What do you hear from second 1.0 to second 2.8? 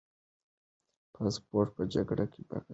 پاسپورت په جګري بکس کې پروت دی.